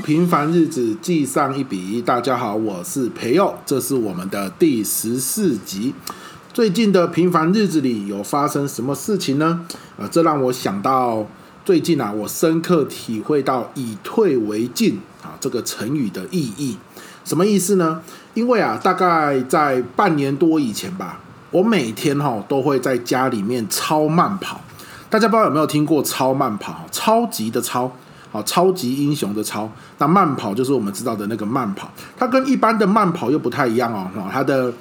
[0.00, 2.00] 平凡日子记上一笔。
[2.00, 5.94] 大家好，我是培佑，这是我们的第十四集。
[6.52, 9.66] 最近的平凡日子里有发生什么事情呢？
[9.98, 11.26] 啊，这让我想到
[11.64, 16.78] 最近啊，我深刻体会到“以退为进”啊这个成语的意义。
[17.24, 18.00] 什么意思呢？
[18.34, 24.60] 因为啊，大概在半年多以前吧，我每天哈都会在家里面超慢跑。
[25.10, 26.86] 大家不知道有没有听过超慢跑？
[26.90, 27.92] 超级的超。
[28.32, 34.08] 好，超级英雄的超，那慢跑就是我们知道的那个慢跑，它跟一般的慢跑又不太一样哦。
[34.30, 34.72] 它的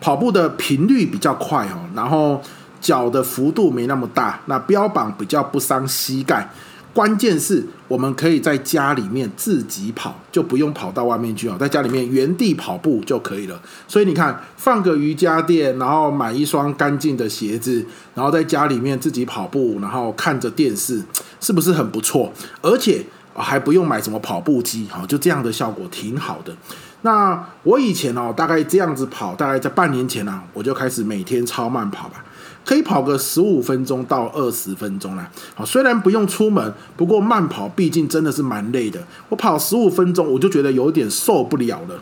[0.00, 2.40] 跑步的频率比较快哦，然后
[2.80, 6.48] 脚的幅度没那么大，那标榜比较不伤膝盖。
[6.96, 13.60] 关键是我们可以在家里面自己跑，就不用跑到外面去哦，在家里面原地跑步就可以了。
[13.86, 21.02] 所以你看，放个瑜伽垫，然后买一双干净的鞋子，然后在家里面自己跑步，然后看着电视，
[21.38, 22.32] 是不是很不错？
[22.62, 26.56] 而且还不用买什么跑步机，哈，就这样的效果挺好的。
[27.02, 32.24] 那我以前哦，大概这样子跑，大概在半年前啊，我就开始每天超慢跑吧。
[32.66, 35.30] 可以跑个十五分钟到二十分钟啦。
[35.54, 39.00] 好，虽然不用出门，不过慢跑毕竟真的是蛮累的。
[39.28, 41.94] 我跑十五分钟，我就觉得有点受不了了。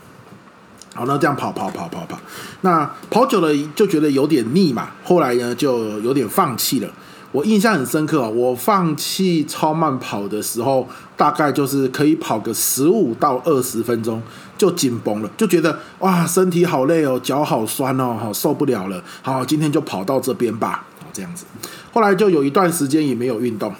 [0.95, 2.19] 好，那这样跑跑跑跑跑，
[2.62, 4.89] 那跑久了就觉得有点腻嘛。
[5.05, 6.89] 后来呢，就有点放弃了。
[7.35, 14.23] 我印象很深刻，我放弃超慢跑的时候，大概就是可以跑个十五到二十分钟
[14.57, 19.03] 就紧绷了，就觉得哇，身体好累哦，脚好酸哦，好受不了了。
[19.21, 21.45] 好，今天就跑到这边吧，这样子。
[21.93, 23.75] 后来就有一段时间也没有运动，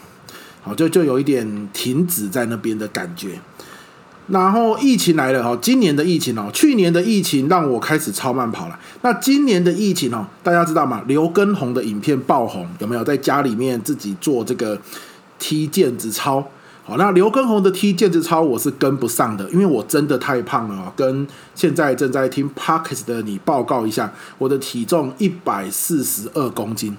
[0.61, 3.39] 好，就就有一点停止在那边的感觉。
[4.28, 8.78] 然后疫情来了哈，今年的疫情哦，去年的疫情让我开始超慢跑了。
[9.03, 11.03] 那今年的疫情哦，大家知道吗？
[11.06, 14.80] 刘畊宏的影片爆红，有没有在家里面自己做这个
[15.39, 16.42] 踢毽子操？
[16.86, 20.92] 好，那刘畊宏的踢毽子操我是跟不上的，因为我真的太胖了哦。
[20.96, 26.96] 跟现在正在听 Parkes 的你报告一下，我的体重一百四十二公斤，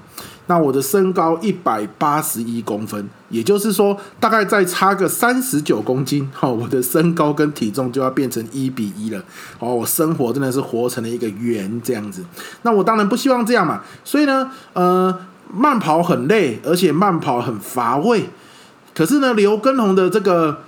[0.48, 9.24] 那我的身高一百八十一公分，也就是说大概再差个三十九公斤，好，我的身高跟体重就要变成一比一了。
[9.60, 12.24] 哦，我生活真的是活成了一个圆这样子。
[12.62, 15.18] 那我当然不希望这样嘛，所以呢，呃，
[15.52, 18.30] 慢跑很累，而且慢跑很乏味。
[18.94, 20.60] 可是呢，刘畊宏的这个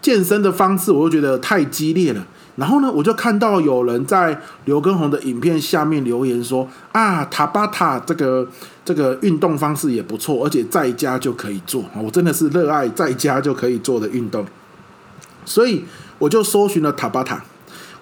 [0.00, 2.26] 健身的方式，我又觉得太激烈了。
[2.56, 8.46] 然后呢，我就看到有人在刘畊宏的影片下面留言说：“啊，塔巴塔这个
[8.84, 14.46] 这个运动方式也不错，而且在家就可以做。”我真的是热爱在家就可以做的运动，
[15.44, 15.84] 所以
[16.18, 17.44] 我就搜寻了塔巴塔。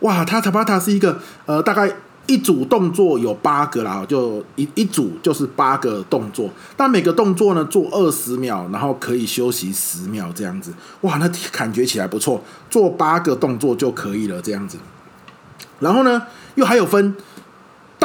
[0.01, 1.93] 哇，他塔巴塔是一个呃，大概。
[2.27, 10.73] 一组动作有八个啦，就一一组就是八个动作，但每个动作呢做二十秒，然后可以休息十秒这样子。
[11.01, 14.79] 哇，那感觉起来不错，做八个动作就可以了这样子。
[15.81, 16.23] 然后呢，
[16.55, 17.17] 又还有分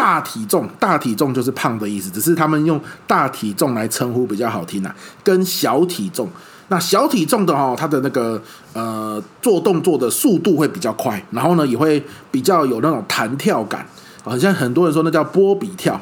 [0.06, 6.30] 大体重，大体重就是胖的意思，只是他们用大体重来称呼比较好听啊，跟小体重。
[6.68, 8.40] 那小体重的哦，它的那个
[8.74, 13.84] 呃做动作的速度会比较快，然后呢也会比较有那种弹跳感。
[14.24, 16.00] 好像很多人说那叫波比跳，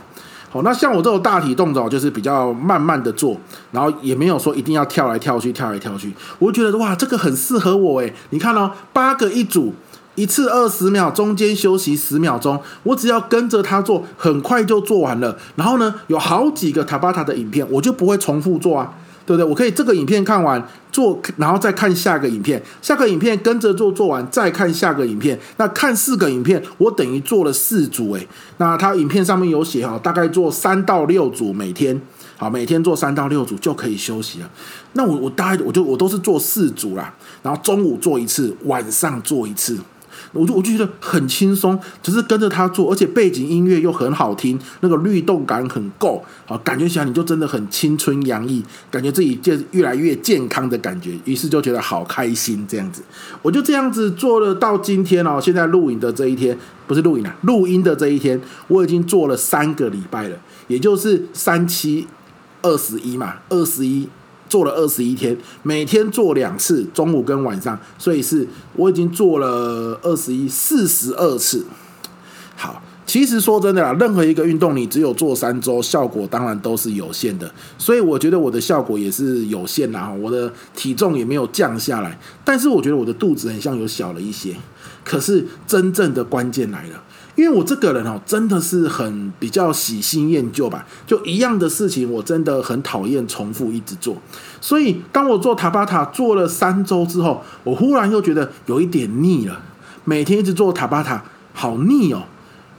[0.50, 3.38] 好，那像我这种大体动作就是比较慢慢的做，
[3.72, 8.13] 然后也没有说一定要跳来跳去，跳来跳去，我觉得哇，这个很适合我诶。
[8.31, 9.74] 你看哦，八个一组，
[10.16, 15.38] 一次二十秒，中间休息十秒钟，我只要跟着他做，很快就做完了。
[15.56, 18.94] 然后呢，有好几个塔巴塔的影片，我就不会重复做啊。
[19.25, 19.50] 对不对？
[19.50, 25.40] 我可以这个影片看完做，然后再看下个影片，下个影片跟着做，做完再看下个影片。
[25.56, 28.28] 那看四个影片，我等于做了四组诶。
[28.57, 31.97] 那他影片上面有写哈，大概做三到六组每天，
[32.35, 34.50] 好，每天做三到六组就可以休息了。
[34.91, 39.78] 那我我大概我就我都是做四组啦，然后中午做一次，晚上做一次。
[40.33, 53.03] 我就我就觉得很轻松，只是跟着他做，而且背景音乐又很好听，那个律动感很够，好，感觉起来你就真的很青春洋溢，感觉自己就越来越健康的感觉，于是就觉得好开心这样子。
[53.41, 56.57] 我就这样子做了到今天哦，现在录影的这一天
[56.88, 60.38] 不是录影啊，录音的这一天，我已经做了三个礼拜了，
[60.68, 62.07] 也就是三七
[62.63, 64.09] 二十一嘛，二十一。
[64.53, 71.65] 做了二十一天，每天做两次，中午跟晚上，所以是我已经做了二十一四十二次。
[72.55, 77.51] 好，其实说真的啦，任何一个运动你只有做三周，效果当然都是有限的。
[77.79, 84.55] 所以我觉得我的效果也是有限啦，我的体重也没有降下来，但是我觉得我的肚子很像有小了一些。
[85.03, 87.03] 可是真正的关键来了，
[87.35, 94.18] 因为我这个人哦，真的是很比较喜新厌旧吧，就一样的事情，我真的很讨厌重复一直做。
[94.62, 99.59] 所以当我做塔巴塔做了三周之后，我忽然又觉得有一点腻了，
[100.03, 102.24] 每天一直做塔巴塔，好腻哦。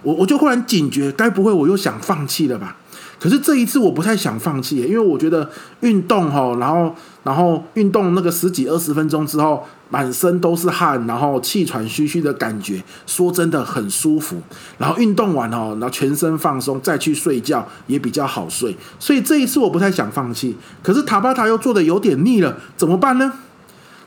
[0.02, 2.76] 我我就忽然警觉，该不会我又想放弃了吧？
[3.19, 5.49] 可是这一次我不太想放弃，因为我觉得
[5.81, 14.37] 运动哈，然后然后运动那个十几二十分钟之后，满身都是汗，然后气喘吁吁的感觉，说真的很舒服。
[14.78, 18.76] 然后运动完哦，然后全身放松，再去睡觉也比较好睡。
[18.99, 20.56] 所以这一次我不太想放弃。
[20.82, 23.32] 可是塔巴塔又做的有点腻了，怎么办呢？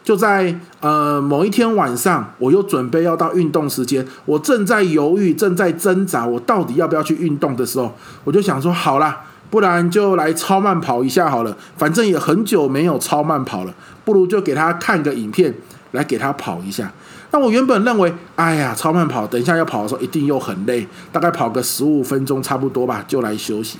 [0.07, 7.93] 就在呃某一天晚上，我又准备要到运动时间，我正在犹豫，正在挣扎，我到底要不要去运动的时候，
[8.23, 13.73] 我就想说，好啦，不然就来超慢跑一下好了，反正也很久没有超慢跑了，
[14.05, 15.53] 不如就给他看个影片，
[15.91, 16.89] 来给他跑一下。
[17.31, 23.77] 那我原本认为，哎呀，超慢跑，等一下要跑的时候一定又很累，大概跑个十五分钟差不多吧，就来休息。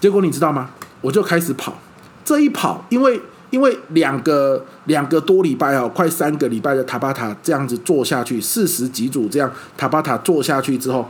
[0.00, 0.70] 结果你知道吗？
[1.02, 1.74] 我就开始跑，
[2.24, 3.20] 这一跑，因为。
[3.50, 11.08] 因为两个两个多礼拜哦，快三个礼拜的塔巴塔这样子做下去，四十几组这样塔巴塔做下去之后，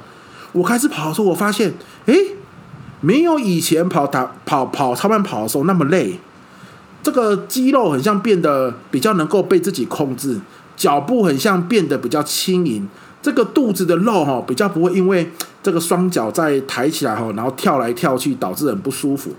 [0.53, 1.73] 我开始跑的时候，我发现，
[2.05, 2.15] 哎，
[3.01, 6.19] 没有以前跑塔跑跑超慢跑的时候那么累，
[7.03, 10.39] 这个肌肉很像变得比较能够被自己控制，
[10.77, 12.87] 脚步很像变得比较轻盈，
[13.23, 15.31] 这个肚子的肉哈比较不会因为
[15.63, 19.33] 这个双脚在抬起来哈，然后跳来跳去导致很不舒服，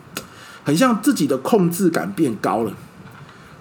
[0.63, 2.71] 很像自己的控制感变高了。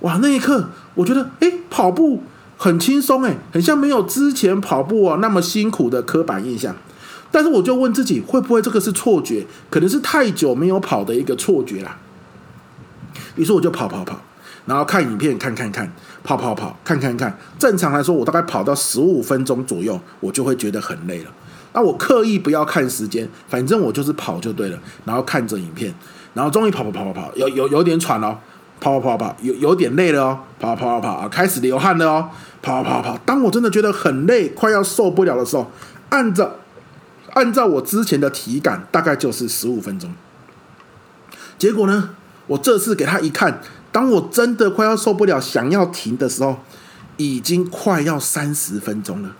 [0.00, 2.22] 哇，那一刻我觉得，哎，跑步
[2.56, 6.74] 很轻松，哎，很像没有之前跑步啊那么辛苦的刻板印象。
[7.30, 9.46] 但是我就问自己，会不会这个是错觉？
[9.68, 11.98] 可能是太久没有跑的一个错觉啦。
[13.34, 14.20] 于是我就跑跑跑，
[14.64, 17.36] 然后看影片看看看，跑跑跑看看看。
[17.58, 21.30] 正常来说，我大概跑到十五分钟左右，我就会觉得很累了。
[21.74, 24.78] 那我刻意不要看时间，反正我就是跑就对了。
[25.04, 25.92] 然后看着影片，
[26.32, 28.38] 然后终于跑跑跑跑跑，有有有点喘哦。
[28.80, 32.28] 跑跑跑跑，有有点累了哦，跑跑跑跑，开始流汗了哦，
[32.62, 33.18] 跑跑跑。
[33.24, 35.70] 当我真的觉得很累，快要受不了的时候，
[36.10, 36.52] 按照
[37.32, 40.12] 按照我之前的体感，大概就是十五分钟。
[41.58, 42.10] 结果呢，
[42.46, 46.58] 我这次给他一看，当我真的快要受不了，想要停的时候，
[47.16, 49.34] 已经快要三十分钟了。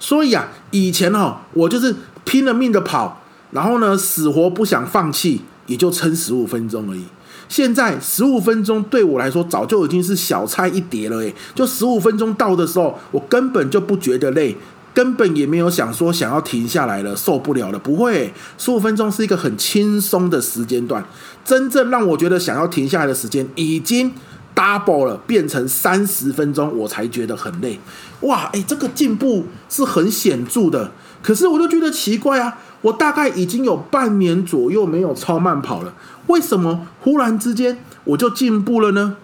[0.00, 1.94] 所以啊，以前哦，我就是
[2.24, 7.04] 拼了命的跑，然后呢，死活不想放弃，也就撑十五分钟而已。
[7.48, 14.56] 现在十五分钟对我来说早就已经是小菜一碟了诶，就十五分钟到的时候，我根本就不觉得累，
[14.92, 21.04] 根本也没有想说想要停下来了，受不了了，不会，十五分钟是一个很轻松的时间段。
[21.44, 24.12] 真正让我觉得想要停下来的时间已经
[24.54, 27.78] double 了，变成三十分钟，我才觉得很累。
[28.20, 30.92] 哇，诶，这个进步是很显著的。
[31.22, 35.94] 可是我就觉得奇怪啊，我大概已经有半年左右没有超慢跑了。
[36.26, 39.16] 为什么忽然之间我就进步了呢？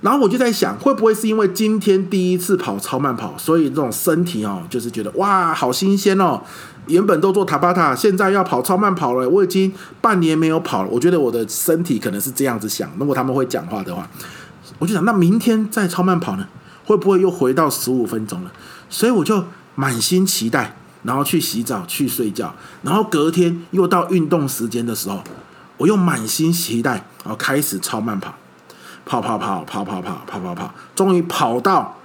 [0.00, 6.42] 然后我就在想，会不会是因为今天第一次跑超慢跑，所以这种身体哦，就是觉得哇，好新鲜哦。
[6.86, 9.26] 原本都做塔巴塔，现在要跑超慢跑了。
[9.26, 9.72] 我已经
[10.02, 12.90] 半年没有跑了，我觉得我的身体可能是这样子想。
[12.98, 14.06] 如果他们会讲话的话，
[14.78, 16.46] 我就想，那明天再超慢跑呢，
[16.84, 18.52] 会不会又回到十五分钟了？
[18.90, 19.44] 所以我就
[19.74, 25.22] 满心期待，然后去洗澡、去睡觉，然后隔天又到运动时间的时候。
[25.76, 26.92] 我又满心期待，
[27.24, 28.32] 然后开始超慢跑，
[29.04, 31.98] 跑跑跑跑跑跑跑跑跑，终于跑到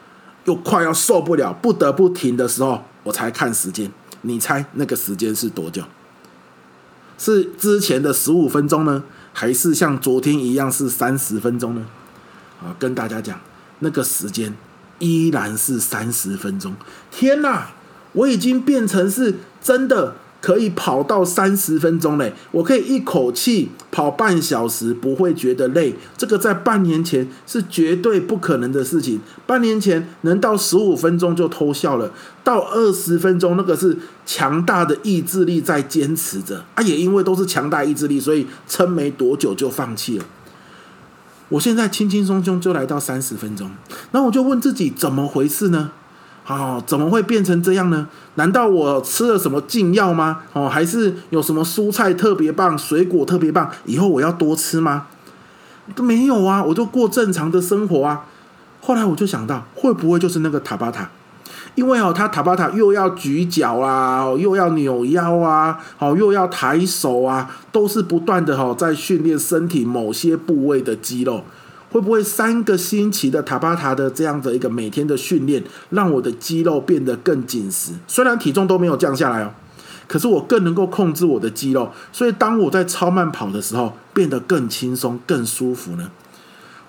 [0.46, 3.92] 又快要受不了，不得不停的时候，我才看时间。
[4.22, 5.84] 你猜那个时间是多久？
[7.20, 9.04] 是之前的十五分钟呢，
[9.34, 11.86] 还是像昨天一样是三十分钟呢？
[12.64, 13.40] 啊，跟大家讲，
[13.80, 14.56] 那个时间
[14.98, 16.76] 依然是三十分钟。
[17.12, 17.70] 天哪，
[18.14, 20.16] 我已经变成是真的。
[20.42, 22.34] 可以跑到三十分钟嘞！
[22.52, 25.94] 我可以一口气跑半小时，不会觉得累。
[26.16, 29.20] 这个在半年前是绝对不可能的事情。
[29.46, 32.10] 半年前能到十五分钟就偷笑了，
[32.42, 36.82] 到二十分钟那个是强大的意志力在坚持着啊！
[36.82, 40.26] 也因为都是强大意志力，所以撑没多久就放弃了。
[41.50, 43.70] 我现在轻轻松松就来到三十分钟，
[44.14, 45.92] 然后我就问自己怎么回事呢？
[46.50, 48.08] 哦，怎么会变成这样呢？
[48.34, 50.40] 难道我吃了什么禁药吗？
[50.54, 55.06] 哦，还是有什么蔬菜特别棒，水果特别棒，以后我要多吃吗？
[55.96, 58.26] 都没有啊，我就过正常的生活啊。
[58.82, 61.10] 后来我就想到，会不会就是那个塔巴塔？
[61.76, 71.44] 因为哦，他塔巴塔又要举脚啊，又要扭腰啊，哦，又要抬手啊，都是不断的哦，在训练身体某些部位的肌肉。
[71.92, 77.94] 会不会三个星期的塔巴塔的这样的一个每天的训练，让我的肌肉变得更紧实？
[78.08, 79.52] 虽然体重都没有降下来哦，
[80.08, 86.12] 可是我更能够控制我的肌肉，所以当我在超慢跑的时候，变得更轻松、更舒服呢？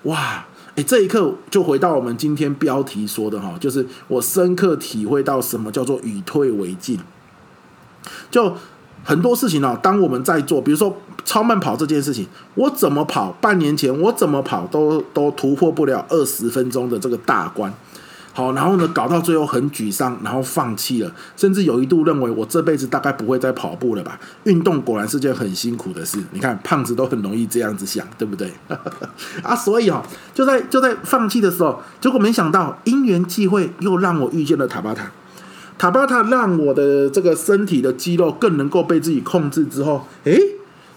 [0.03, 0.45] 哇！
[0.75, 6.97] 诶，这一刻就回到我们今天标题说的哈，就是我深刻体会到什么叫做以退为进。
[8.31, 8.55] 就
[9.03, 10.95] 很多事情呢，当我们在做，比如说。
[11.23, 13.31] 超慢跑这件事情，我怎么跑？
[13.39, 17.71] 半年前我怎么跑都都突破不了二十分钟的这个大关。
[18.33, 24.19] 好，然后呢，搞到最后很沮丧，然后放弃了，甚至有一度认为我这辈子大概不会再跑步了吧？
[24.45, 26.17] 运动果然是件很辛苦的事。
[26.31, 28.51] 你看，胖子都很容易这样子想，对不对？
[29.43, 30.03] 啊，所以哦，
[30.33, 35.11] 就在就在放弃的时候，结果没想到因缘际会又让我遇见了塔巴塔。
[35.81, 40.39] 塔巴塔让我的这个身体的肌肉更能够被自己控制之后，诶。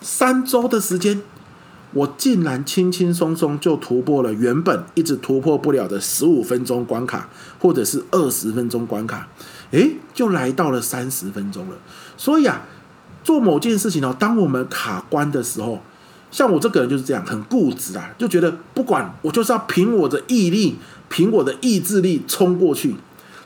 [0.03, 1.23] 三周的时间，
[1.95, 9.27] 我竟然轻轻松松就突破了原本一直突破不了的十五分钟关卡，或者是二十分钟关卡，
[9.71, 11.77] 诶，就来到了三十分钟了。
[12.19, 12.61] 所以啊，
[13.23, 15.81] 做某件事情哦，当我们卡关的时候，
[16.31, 20.77] 像我这个人就是这样，很固执啊，就觉得不管我就是要凭我的毅力，
[21.09, 22.95] 凭我的意志力冲过去。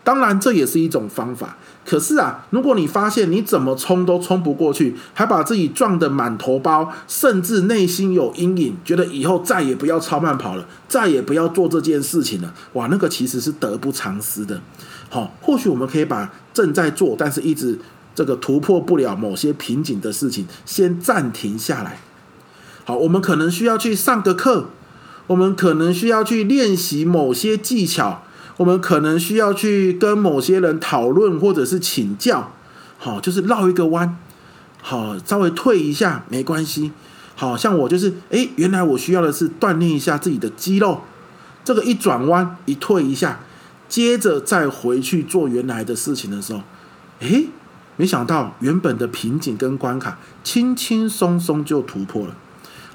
[0.08, 1.58] 当然，这也是一种方法。
[1.84, 14.62] 可是啊，如果你发现你怎么冲都冲不过去，还把自己撞得满头包，甚至内心有阴影，觉得以后再也不要超慢跑了，再也不要做这件事情了，哇，那个其实是得不偿失的。
[15.10, 17.78] 好，或许我们可以把正在做，但是一直
[18.14, 22.00] 这个突破不了某些瓶颈的事情，先暂停下来。
[22.86, 24.70] 好，我们可能需要去上个课，
[25.26, 28.22] 我们可能需要去练习某些技巧。
[28.58, 32.52] 我们可能需要去跟某些人讨论，或者是请教，
[32.98, 34.18] 好，就是绕一个弯，
[34.82, 36.92] 好，稍微退一下没关系。
[37.36, 41.02] 好像我就是，诶，原来我需要的是锻炼一下自己的肌肉，
[41.64, 43.38] 这个一转弯一退一下，
[43.88, 46.62] 接着再回去做原来的事情的时候，
[47.20, 47.46] 诶，
[47.96, 52.34] 没想到原本的瓶颈跟关卡，轻轻松松就突破了。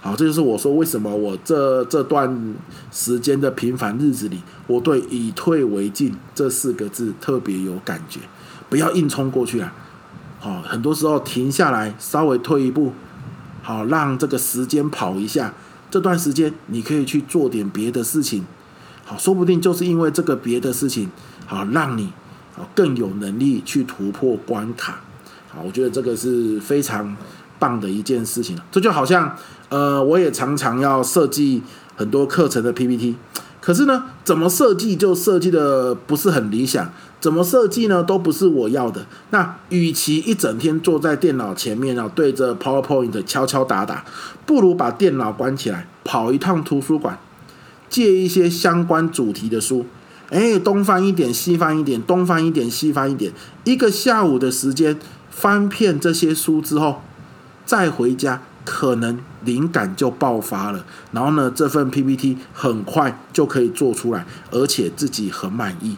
[0.04, 2.54] 好，这就是我说为什么我这这段
[2.92, 8.20] 时间的平凡日子里，我对“以退为进”这四个字特别有感觉。
[8.70, 9.74] 不要硬冲过去啊！
[10.42, 12.92] 好，很多时候停下来，稍微退一步，
[13.62, 15.54] 好，让这个时间跑一下。
[15.90, 18.46] 这段时间你可以去做点别的事情。
[19.06, 21.10] 好，说不定就是因为这个别的事情，
[21.46, 22.12] 好，让你
[22.76, 25.00] 更有能力去突破关卡。
[25.48, 27.16] 好，我觉得这个是非常
[27.64, 28.58] 棒的一件事情。
[28.72, 29.34] 这就好像。
[29.70, 31.64] 呃，我也常常要设计
[31.96, 33.16] 很多课程的 PPT，
[33.60, 39.08] 可是呢，怎么设计就设计的不是很理想，怎么设计呢都不是我要的。
[39.32, 44.06] 那与其一整天坐在电脑前面啊，对着 PowerPoint 敲敲打打，
[44.46, 47.18] 不如把电脑关起来，跑一趟图书馆，
[47.90, 49.88] 借一些相关主题的书，
[50.30, 55.00] 哎，东翻一点，西翻一点，东翻一点，西翻一点，一个下午的时间
[55.32, 57.02] 翻遍这些书之后，
[57.66, 58.42] 再回家。
[58.66, 65.98] 可能灵感就爆发了，然后呢，这份 PPT 很快就可以做出来，而且自己很满意，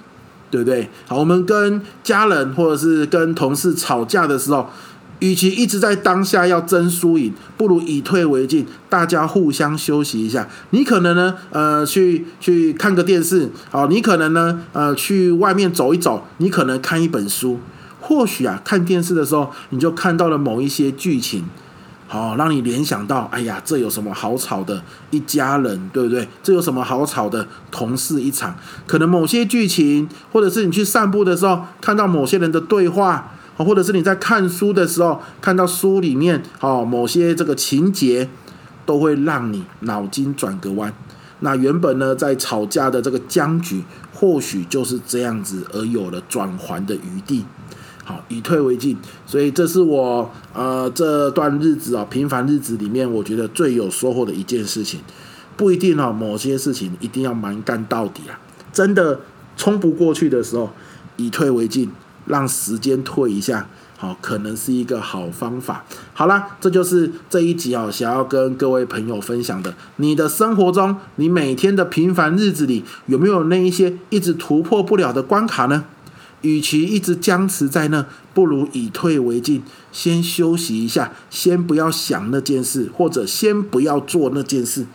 [0.50, 0.89] 对不对？
[1.07, 4.67] 好，我们跟家人或者是跟同事吵架的时候，
[5.19, 10.48] 与其一直在当下要争输赢，不如以退为进，大家互相休息一下。
[10.72, 17.60] 你可能呢，呃，去去看个电视，好，你可能呢，呃，去外面走一走，你可能看一本书，
[18.08, 21.44] 或许啊，看电视的时候，你就看到了某一些剧情。
[22.08, 24.84] 好，让你联想到，哎呀，这有什么好吵的？
[25.10, 26.28] 一家人，对不对？
[26.44, 27.48] 这有什么好吵的？
[27.72, 38.30] 同事一场，可能某些剧情，或者是你去散步的时候看到某些人的对话，或者是你在看书的时候看到书里面，哦，某些这个情节，
[38.86, 40.94] 都会让你脑筋转个弯。
[41.40, 43.84] 那原本呢，在吵架的这个僵局，
[44.14, 47.44] 或许就是这样子而有了转圜的余地。
[48.06, 48.96] 好，以退为进，
[49.26, 55.02] 所以这是我呃这段日子啊，平凡日子里面，我觉得最有收获的一件事情。
[55.58, 58.40] 不一定哦，某些事情一定要蛮干到底啊。
[58.72, 59.22] 真的
[59.58, 60.70] 冲不过去的时候，
[61.18, 61.90] 以退为进，
[62.26, 65.86] 让时间退一下，好，可能是一个好方法。
[66.14, 69.74] 好啦，这就是这一集啊，想要跟各位朋友分享的。
[69.96, 75.86] 你的生活中，你每天的平凡日子里，有没有那一些一直突破不了的关卡呢？
[76.46, 84.86] 与其一直僵持在那，不如以退为进，先休息一下，先不要想那件事，或者先不要做那件事。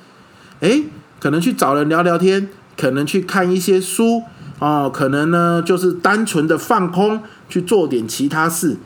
[0.61, 0.85] 诶，
[1.19, 4.23] 可能去找人聊聊天，可能去看一些书，
[4.61, 8.77] 哦，可能呢就是单纯的放空，去做点其他事。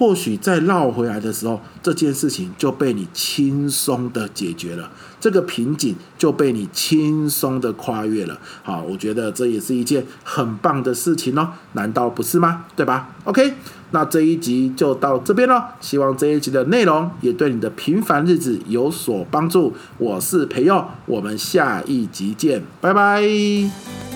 [0.00, 4.90] 或许再绕回来的时候，这件事情就被你轻松的解决了，
[5.20, 8.38] 这个瓶颈就被你轻松的跨越了。
[8.62, 12.64] 好，我觉得这也是一件很棒的事情哦，难道不是吗？
[12.74, 13.52] 对吧？OK，
[13.90, 15.74] 那这一集就到这边了。
[15.82, 19.74] 希望这一集的内容也对你的平凡日子有所帮助。
[19.98, 24.09] 我是培佑，我们下一集见，拜拜。